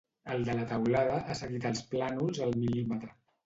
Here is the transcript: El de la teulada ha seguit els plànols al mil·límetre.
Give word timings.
El 0.35 0.45
de 0.47 0.55
la 0.59 0.63
teulada 0.71 1.21
ha 1.21 1.37
seguit 1.43 1.69
els 1.73 1.85
plànols 1.95 2.43
al 2.49 2.61
mil·límetre. 2.67 3.17